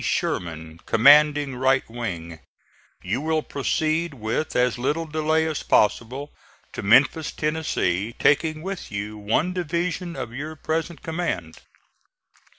SHERMAN, 0.03 0.79
Commanding 0.87 1.55
Right 1.57 1.87
Wing: 1.87 2.39
You 3.03 3.21
will 3.21 3.43
proceed, 3.43 4.15
with 4.15 4.55
as 4.55 4.79
little 4.79 5.05
delay 5.05 5.45
as 5.45 5.61
possible, 5.61 6.33
to 6.73 6.81
Memphis, 6.81 7.31
Tennessee, 7.31 8.15
taking 8.17 8.63
with 8.63 8.91
you 8.91 9.15
one 9.15 9.53
division 9.53 10.15
of 10.15 10.33
your 10.33 10.55
present 10.55 11.03
command. 11.03 11.59